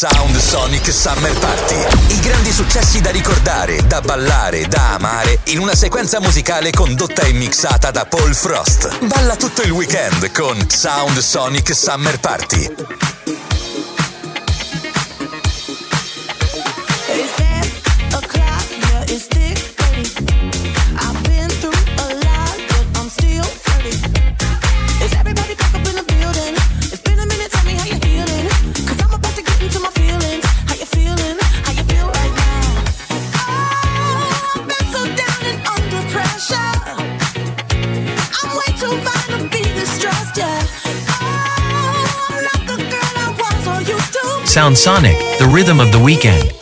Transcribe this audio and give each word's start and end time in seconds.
Sound 0.00 0.34
Sonic 0.38 0.90
Summer 0.90 1.38
Party. 1.40 1.74
I 2.14 2.20
grandi 2.20 2.52
successi 2.52 3.02
da 3.02 3.10
ricordare, 3.10 3.86
da 3.86 4.00
ballare, 4.00 4.66
da 4.66 4.94
amare, 4.94 5.40
in 5.48 5.58
una 5.58 5.74
sequenza 5.74 6.20
musicale 6.20 6.70
condotta 6.70 7.20
e 7.20 7.32
mixata 7.34 7.90
da 7.90 8.06
Paul 8.06 8.34
Frost. 8.34 9.04
Balla 9.04 9.36
tutto 9.36 9.60
il 9.60 9.72
weekend 9.72 10.32
con 10.32 10.58
Sound 10.70 11.18
Sonic 11.18 11.74
Summer 11.74 12.18
Party. 12.18 13.39
Sound 44.50 44.76
Sonic, 44.76 45.16
the 45.38 45.46
rhythm 45.46 45.78
of 45.78 45.92
the 45.92 45.98
weekend. 46.00 46.59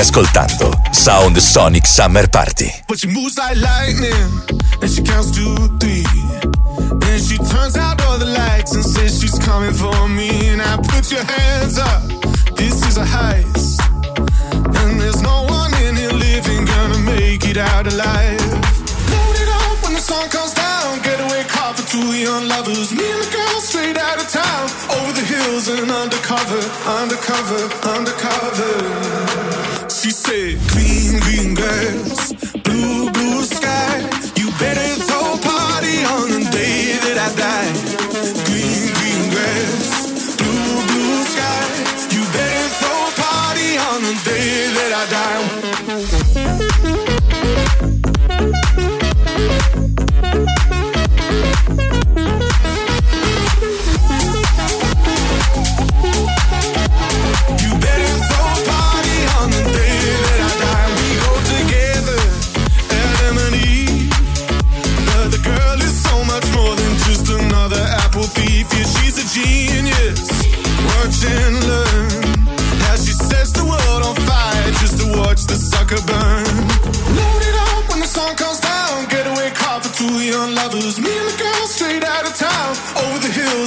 Ascoltando 0.00 0.70
Sound 0.92 1.38
Sonic 1.38 1.86
Summer 1.86 2.26
Party. 2.28 2.72
But 2.88 3.00
she 3.00 3.06
moves 3.06 3.36
like 3.36 3.56
lightning, 3.56 4.30
and 4.80 4.90
she 4.90 5.02
counts 5.02 5.30
to 5.32 5.44
three. 5.78 6.04
Then 7.04 7.20
she 7.20 7.36
turns 7.36 7.76
out 7.76 8.00
all 8.06 8.18
the 8.18 8.24
lights 8.24 8.74
and 8.74 8.84
says 8.84 9.20
she's 9.20 9.38
coming 9.38 9.74
for 9.74 10.08
me. 10.08 10.56
Now 10.56 10.78
put 10.78 11.12
your 11.12 11.24
hands 11.24 11.78
up, 11.78 12.00
this 12.56 12.80
is 12.88 12.96
a 12.96 13.04
heist. 13.04 13.76
And 14.80 15.00
there's 15.00 15.20
no 15.22 15.44
one 15.44 15.72
in 15.84 15.96
here 15.96 16.12
living 16.12 16.64
gonna 16.64 16.98
make 17.04 17.44
it 17.44 17.58
out 17.58 17.86
alive. 17.86 18.40
Load 19.12 19.36
it 19.36 19.50
up 19.52 19.82
when 19.84 19.92
the 19.92 20.00
sun 20.00 20.28
comes 20.30 20.54
down, 20.54 21.02
getaway 21.02 21.44
car 21.44 21.74
for 21.74 21.86
two 21.86 22.08
young 22.16 22.48
lovers. 22.48 22.90
Me 22.90 23.04
and 23.04 23.20
the 23.20 23.30
girl 23.36 23.60
straight 23.60 23.98
out 23.98 24.16
of 24.16 24.28
town, 24.32 24.64
over 24.96 25.12
the 25.12 25.26
hills 25.28 25.68
and 25.68 25.90
undercover, 25.90 26.62
undercover, 26.88 27.68
undercover. 27.84 28.99
Said, 30.30 30.58
Green, 30.68 31.18
green 31.18 31.54
grass, 31.54 32.49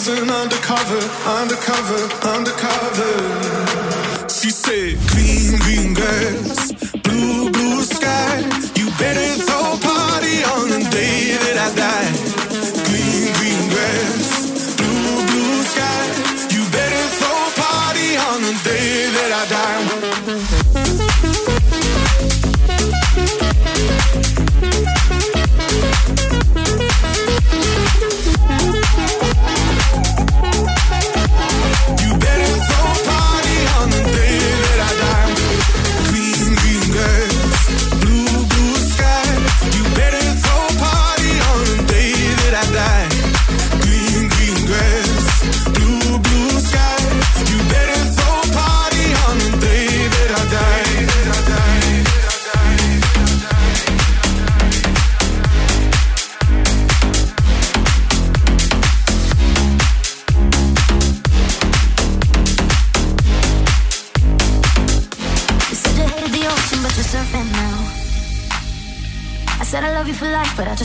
the 0.06 0.34
undercover, 0.34 1.00
undercover, 1.40 2.02
undercover. 2.28 3.14
She 4.28 4.50
said, 4.50 4.98
Green, 5.08 5.58
green 5.60 5.94
grass, 5.94 6.74
blue, 7.04 7.50
blue 7.50 7.84
sky. 7.84 8.63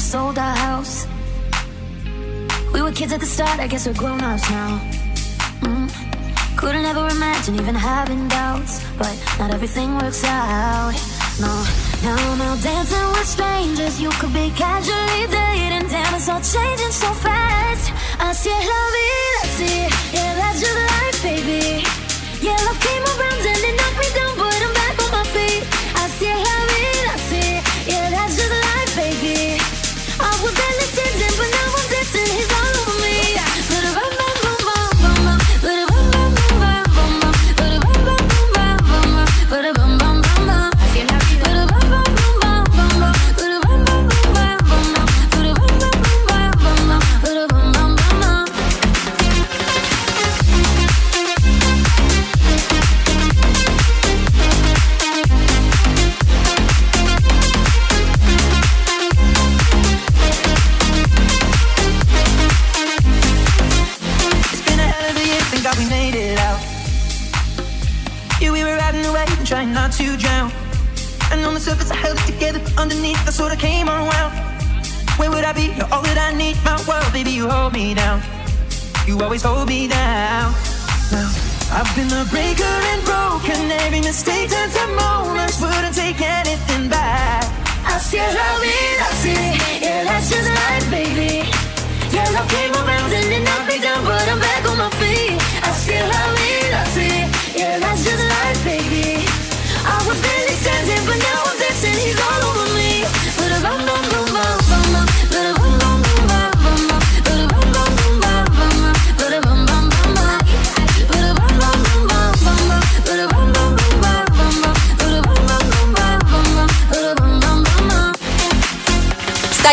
Sold 0.08 0.38
our 0.38 0.56
house. 0.56 1.06
We 2.72 2.80
were 2.80 2.92
kids 2.92 3.12
at 3.12 3.20
the 3.20 3.26
start, 3.26 3.60
I 3.60 3.66
guess 3.66 3.86
we're 3.86 3.92
grown 3.92 4.22
ups 4.22 4.48
now. 4.48 4.80
Mm. 5.60 5.86
Couldn't 6.56 6.86
ever 6.86 7.06
imagine 7.08 7.56
even 7.56 7.74
having 7.74 8.26
doubts, 8.28 8.80
but 8.96 9.14
not 9.38 9.50
everything 9.52 9.94
works 9.98 10.24
out. 10.24 10.94
No, 11.44 11.52
now 12.02 12.16
I'm 12.32 12.40
out 12.40 12.58
dancing 12.62 13.08
with 13.16 13.28
strangers. 13.36 14.00
You 14.00 14.08
could 14.18 14.32
be 14.32 14.48
casually 14.56 15.24
dating, 15.28 15.88
damn, 15.92 16.14
it's 16.14 16.28
all 16.32 16.40
changing 16.40 16.94
so 17.04 17.12
fast. 17.12 17.92
I 18.18 18.32
see 18.32 18.58
la 18.72 18.80
vida, 18.94 19.40
see, 19.56 19.80
yeah, 20.16 20.32
that's 20.40 20.58
just 20.64 20.78
life, 20.88 21.18
baby. 21.22 21.84
Yeah, 22.40 22.56
love 22.64 22.80
came 22.80 23.04
around 23.12 23.44
and 23.52 23.62
it 23.70 23.87
Now, 79.98 80.54
I've 81.76 81.90
been 81.96 82.12
a 82.22 82.24
breaker 82.34 82.74
and 82.92 83.00
broken. 83.10 83.60
Every 83.84 84.00
mistake 84.00 84.48
turns 84.54 84.74
to 84.78 84.86
moments, 85.02 85.56
wouldn't 85.60 85.94
take 85.94 86.20
anything 86.20 86.88
back. 86.88 87.44
Así 87.92 88.16
es 88.26 88.32
la 88.40 88.50
vida, 88.64 89.06
sí. 89.22 89.34
Yeah, 89.84 90.04
that's 90.08 90.28
just 90.30 90.48
life, 90.60 90.86
baby. 90.90 91.32
Yeah, 92.14 92.28
love 92.34 92.48
came 92.56 92.74
around 92.82 93.10
and 93.18 93.28
it 93.36 93.42
knocked 93.46 93.68
me 93.72 93.78
down, 93.86 94.00
but 94.04 94.24
I'm 94.32 94.40
back 94.48 94.62
on 94.70 94.76
my 94.84 94.90
feet. 95.00 95.38
Así 95.68 95.92
es 96.00 96.06
la 96.14 96.24
vida, 96.38 96.57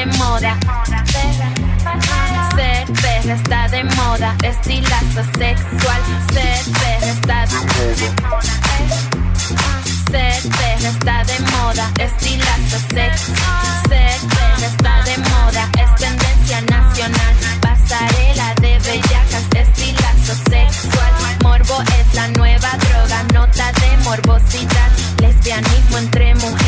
de 0.00 0.06
moda. 0.18 0.58
Ser 2.56 2.86
perra 3.02 3.34
está 3.34 3.68
de 3.68 3.84
moda. 3.84 4.34
Estilazo 4.42 5.22
sexual. 5.38 6.00
Ser 6.32 6.62
perra 6.80 7.10
está 7.16 7.46
de 7.46 7.58
moda. 8.24 8.52
Ser 10.10 10.42
perra 10.58 10.88
está 10.88 11.24
de 11.24 11.38
moda. 11.52 11.84
Estilazo 11.98 12.78
sexual. 12.94 13.82
Ser 13.88 14.18
perra 14.32 14.66
está 14.72 15.02
de 15.02 15.16
moda. 15.18 15.62
Es 15.82 15.94
tendencia 15.96 16.60
nacional. 16.62 17.34
Pasarela 17.60 18.54
de 18.60 18.78
bellacas. 18.78 19.44
Estilazo 19.54 20.34
sexual. 20.48 21.12
Morbo 21.42 21.82
es 21.82 22.14
la 22.14 22.28
nueva 22.28 22.70
droga. 22.84 23.22
Nota 23.34 23.72
de 23.72 23.96
morbosidad. 24.04 24.90
Lesbianismo 25.18 25.98
entre 25.98 26.34
mujeres 26.36 26.59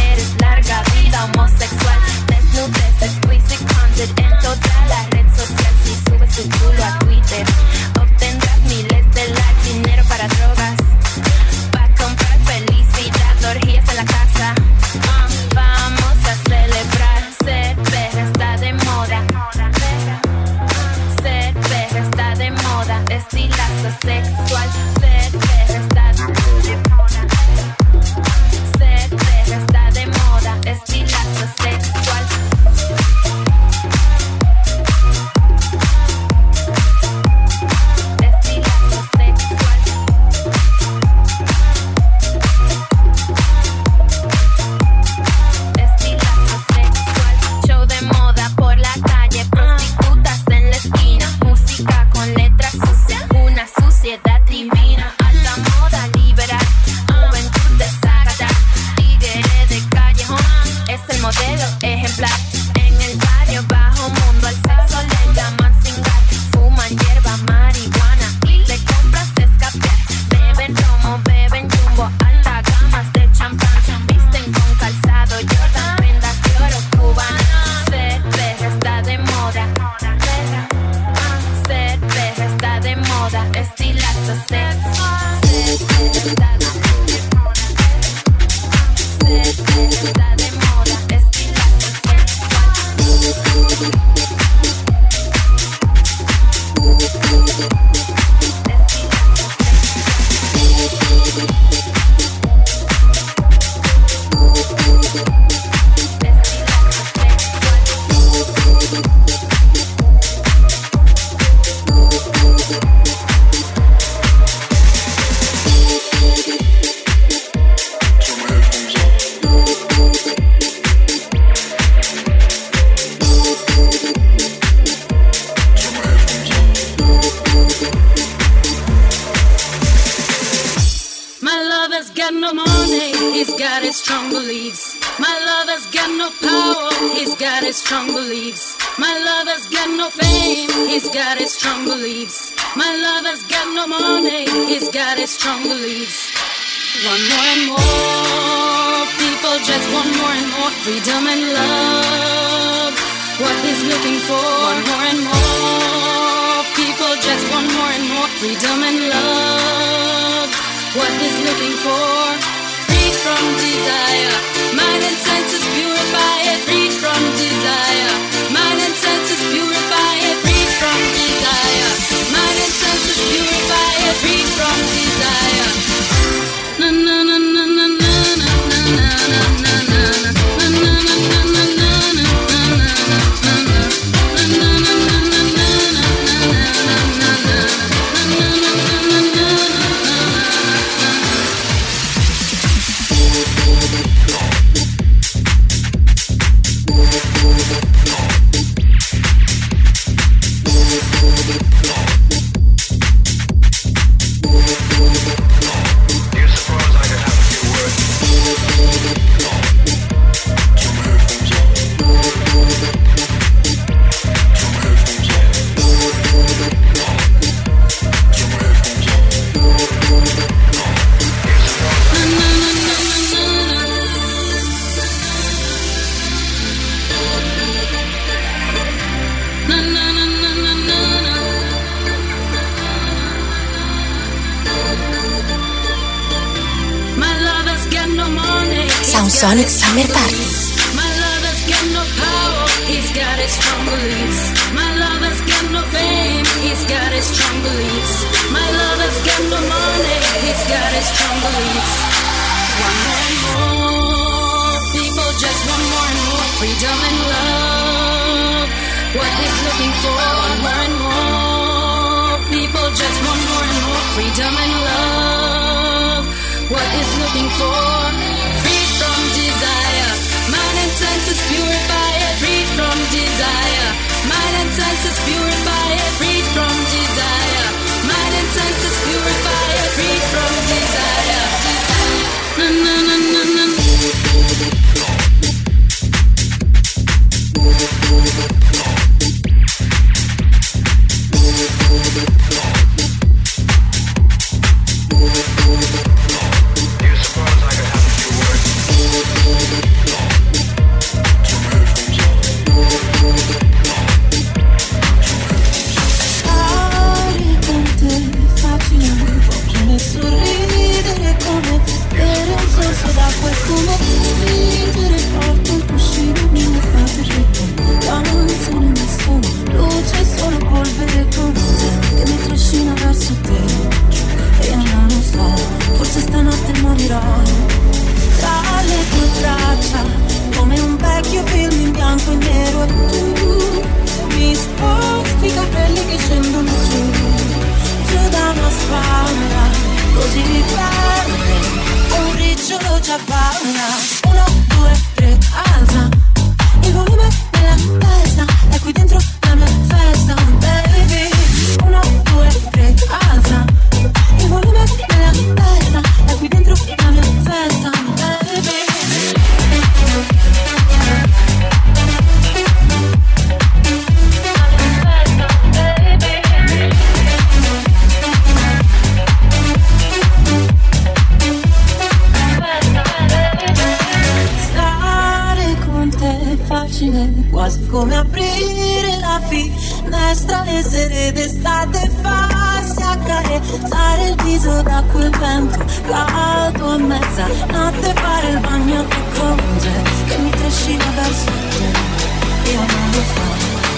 fare 388.23 388.49
il 388.51 388.61
bagno 388.61 389.05
che 389.09 389.21
conge 389.39 389.93
Che 390.27 390.37
mi 390.39 390.51
trascina 390.51 391.05
verso 391.17 391.51
te. 391.77 392.71
Io 392.71 392.79
non 392.79 393.11
lo 393.15 393.23
so 393.33 393.45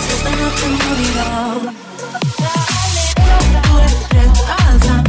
Se 0.07 0.15
stanotte 0.21 0.67
morirò. 0.81 1.73
Uno, 3.17 3.39
due, 3.69 3.87
tre, 4.09 4.25
alza 4.67 5.03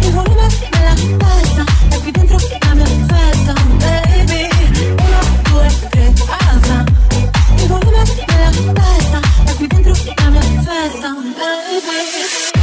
Il 0.00 0.12
volume 0.12 0.46
nella 0.72 0.94
testa 1.24 1.64
E 1.90 1.98
qui 2.00 2.10
dentro 2.10 2.36
la 2.60 2.74
mia 2.74 2.86
festa 3.10 3.52
Baby. 3.82 4.48
Uno, 5.06 5.20
due, 5.50 5.68
tre, 5.90 6.12
alza 6.48 6.84
Il 7.56 7.66
volume 7.68 8.02
nella 8.28 8.50
testa 8.74 9.20
E 9.46 9.54
qui 9.54 9.66
dentro 9.66 9.92
la 10.16 10.30
mia 10.30 10.40
festa 10.62 11.08
Baby. 11.38 12.59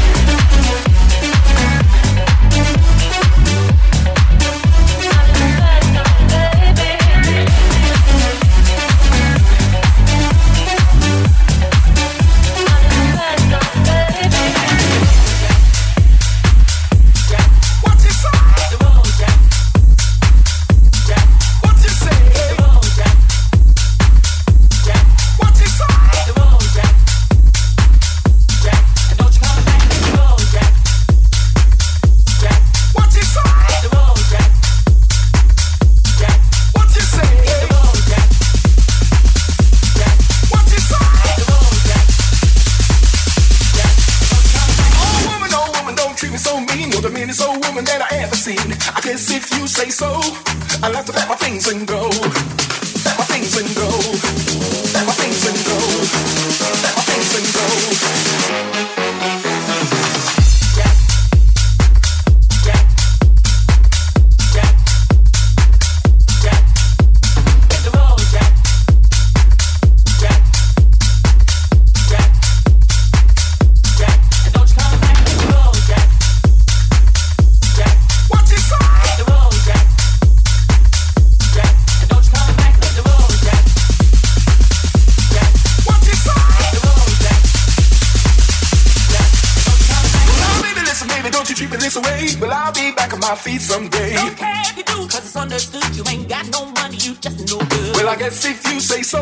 day, 92.18 92.36
well, 92.40 92.52
I'll 92.52 92.74
be 92.74 92.92
back 92.92 93.14
on 93.14 93.20
my 93.20 93.36
feet 93.36 93.62
someday. 93.62 94.14
Don't 94.16 94.38
care 94.38 94.62
if 94.66 94.78
you 94.78 94.84
do, 94.84 95.08
cause 95.08 95.26
it's 95.26 95.36
understood 95.36 95.96
you 95.96 96.04
ain't 96.10 96.28
got 96.30 96.50
no 96.52 96.66
money, 96.72 96.98
you 96.98 97.16
just 97.16 97.40
no 97.52 97.60
good. 97.60 97.96
Well, 97.96 98.10
I 98.10 98.16
guess 98.16 98.46
if 98.46 98.66
you 98.68 98.80
say 98.80 99.02
so, 99.02 99.20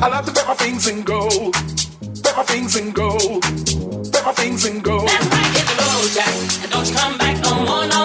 I'll 0.00 0.12
have 0.12 0.26
to 0.26 0.32
bet 0.32 0.46
my 0.46 0.54
things 0.54 0.86
and 0.86 1.04
go. 1.04 1.28
Bet 2.22 2.36
my 2.36 2.44
things 2.44 2.76
and 2.76 2.94
go. 2.94 3.18
Bet 4.12 4.24
my 4.24 4.32
things 4.32 4.64
and 4.66 4.82
go. 4.82 5.04
That's 5.06 5.26
right, 5.26 5.50
hit 5.56 5.66
the 5.70 5.76
road, 5.82 6.10
Jack. 6.16 6.34
And 6.62 6.70
don't 6.70 6.86
you 6.88 6.94
come 6.94 7.18
back 7.18 7.36
no 7.42 7.54
more, 7.66 7.86
no 7.86 8.01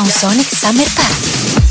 un 0.00 0.10
Sonic 0.10 0.48
Summer 0.50 0.86
Party. 0.94 1.69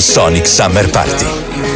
Sonic 0.00 0.46
Summer 0.46 0.86
Party. 0.92 1.67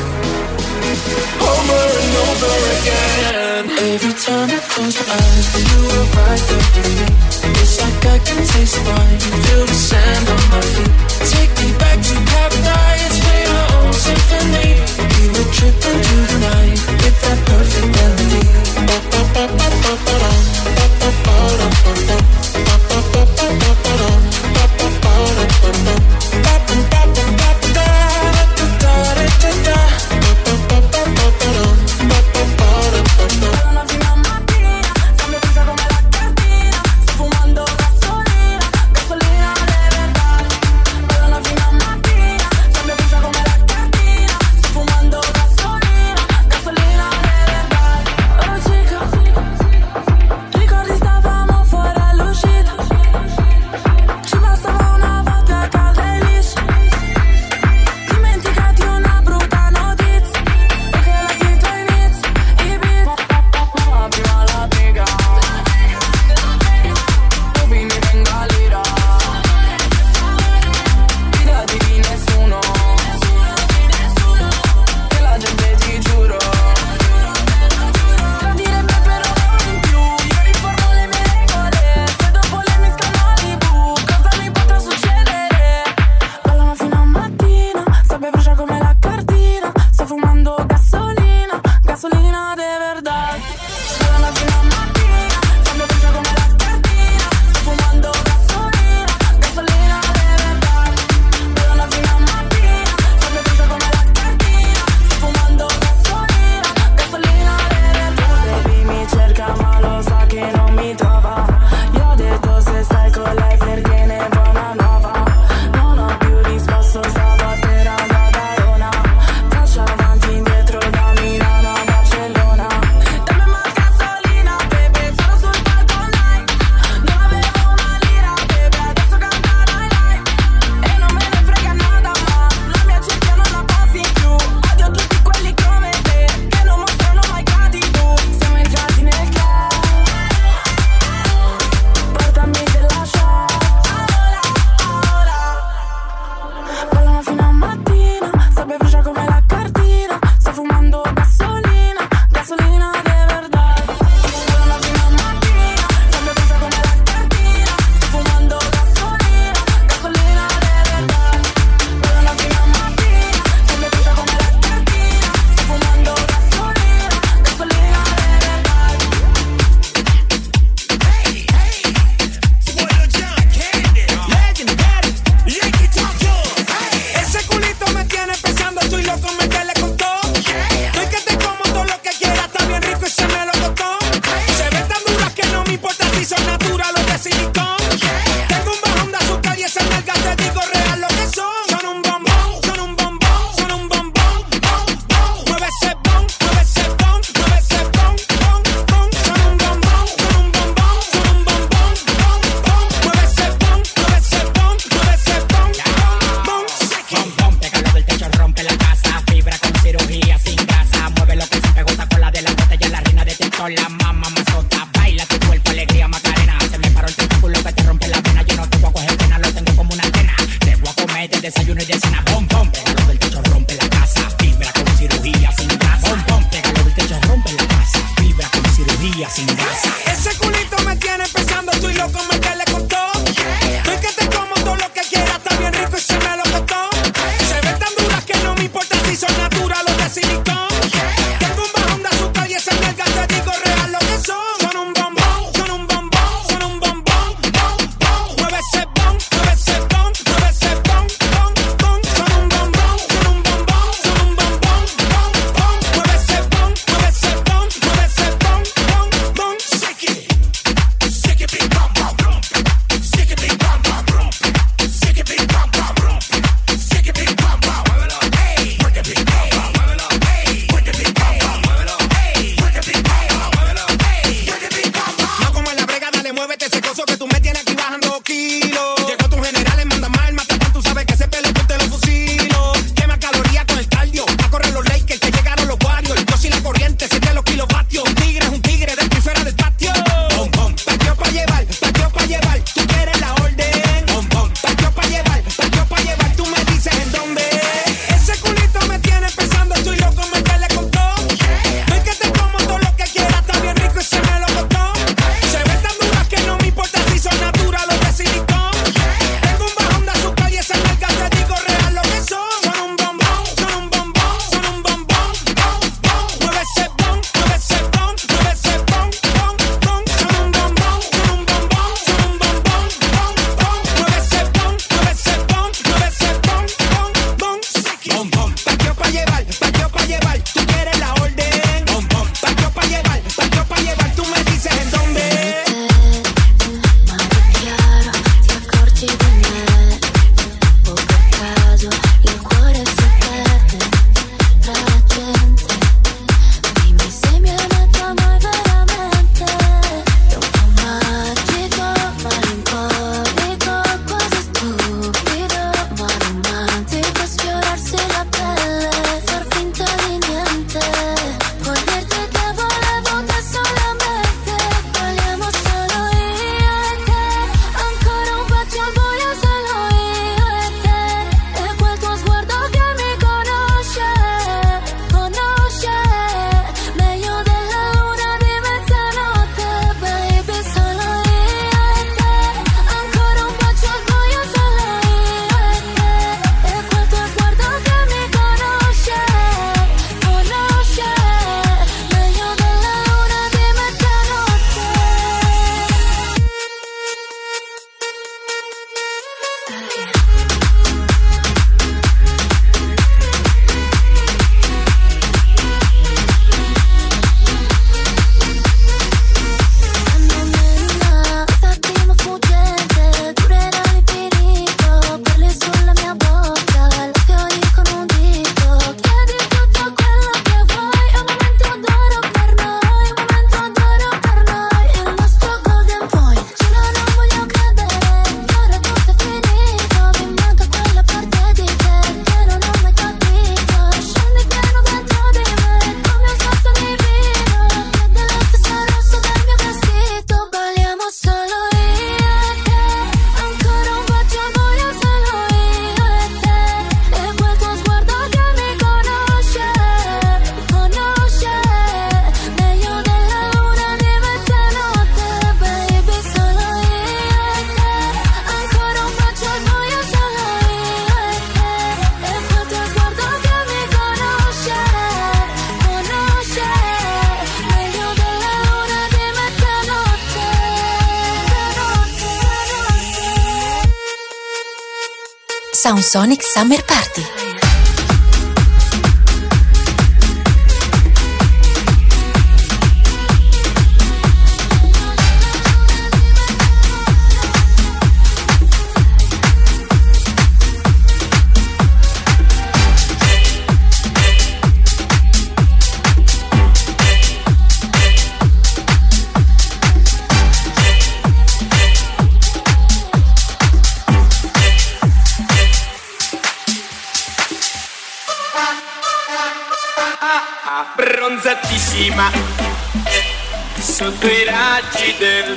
Sonic 476.03 476.43
Summer 476.43 476.83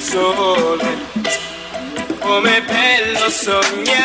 sole, 0.06 0.97
com'è 2.20 2.62
bello 2.62 3.30
sognare. 3.30 4.05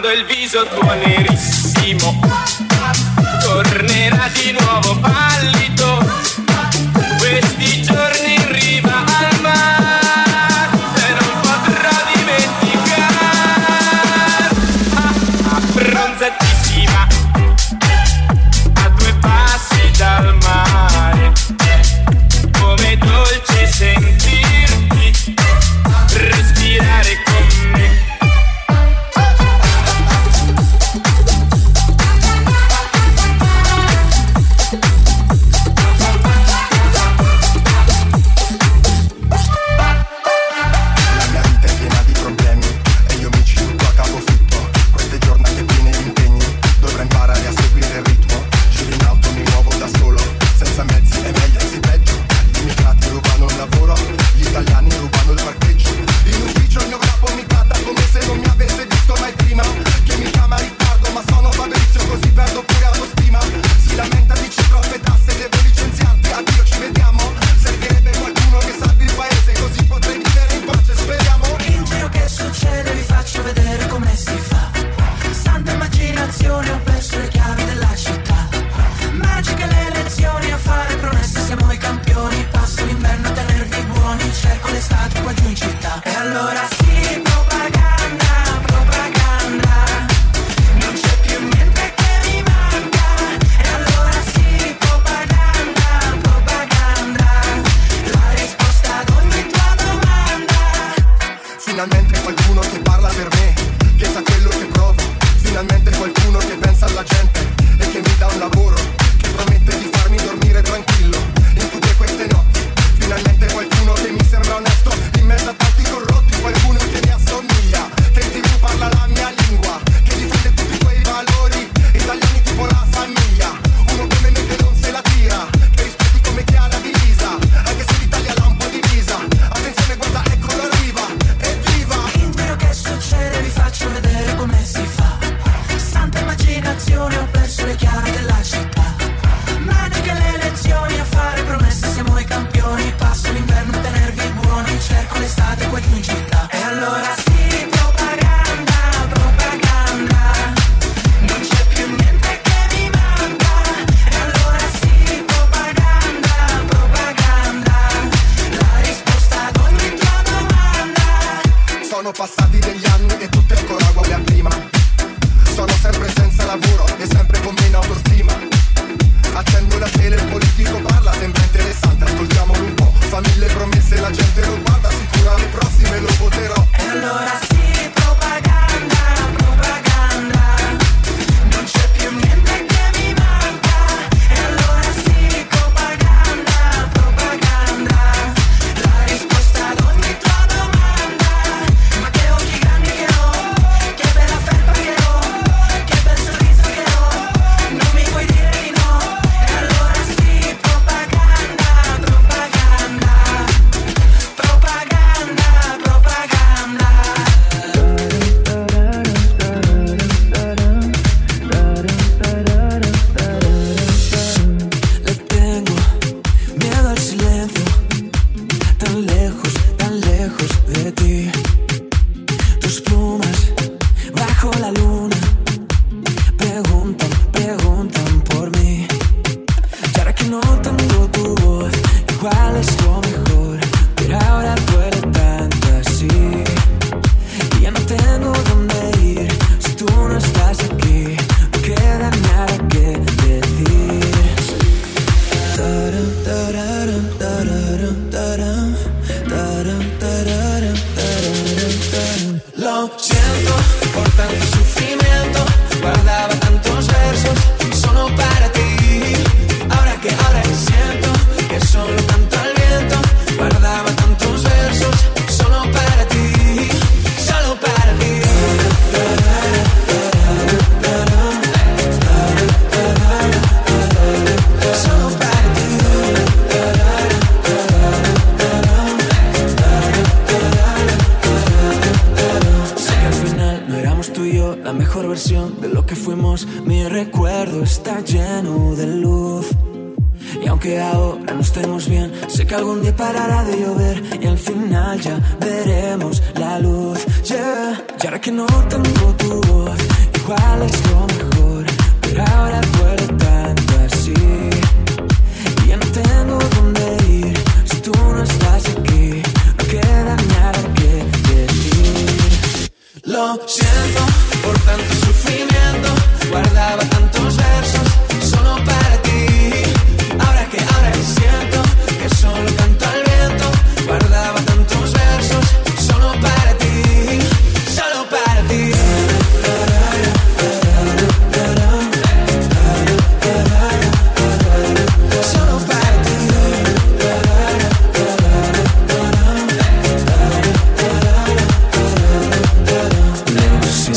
quando 0.00 0.16
il 0.16 0.24
viso 0.26 0.64
tuo 0.64 0.94
nerissimo 0.94 2.20
tornerà 3.40 4.28
di 4.32 4.52
nuovo 4.52 4.96
pallido. 5.00 6.17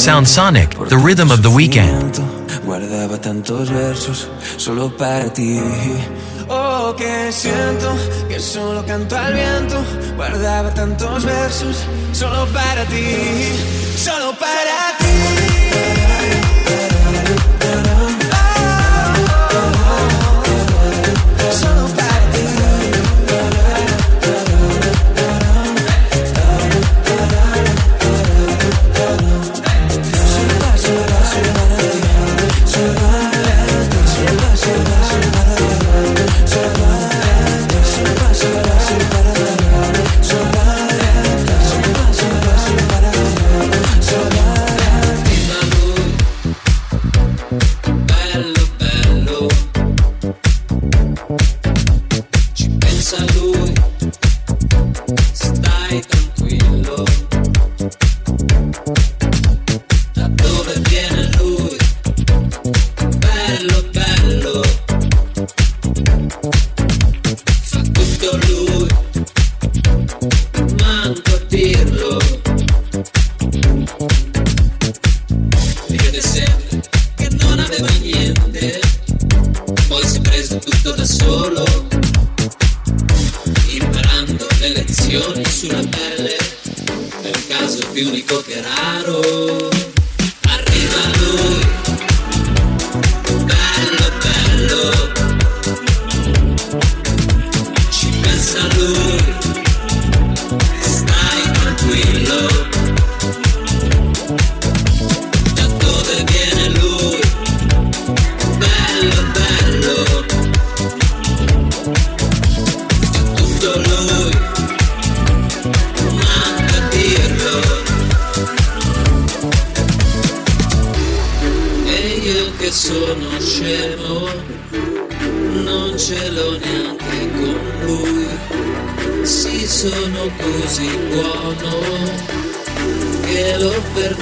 Sound 0.01 0.27
Sonic, 0.27 0.71
the 0.89 0.97
rhythm 0.97 1.29
of 1.29 1.43
the 1.43 1.51
weekend. 1.51 2.17
Guardaba 2.65 3.21
tantos 3.21 3.69
versos 3.69 4.27
solo 4.57 4.89
para 4.97 5.31
ti. 5.31 5.61
Oh, 6.49 6.95
que 6.97 7.31
siento 7.31 7.95
que 8.27 8.39
solo 8.39 8.83
canto 8.83 9.15
al 9.15 9.31
viento. 9.31 9.75
Guardaba 10.15 10.73
tantos 10.73 11.23
versos 11.23 11.85
solo 12.13 12.47
para 12.47 12.83
ti. 12.85 13.15
Solo 13.95 14.33
para 14.39 14.97
ti. 14.97 15.50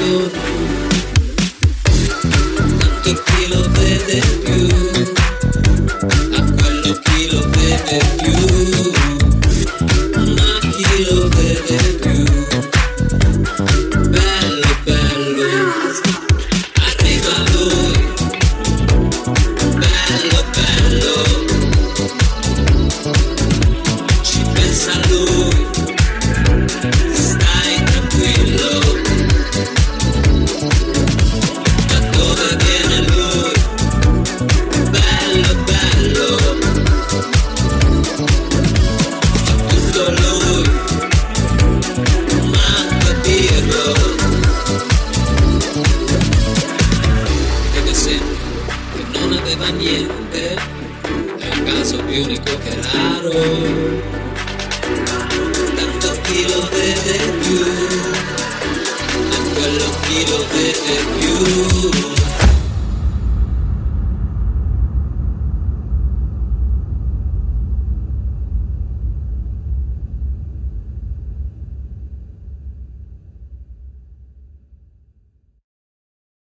Perdono. 0.10 0.79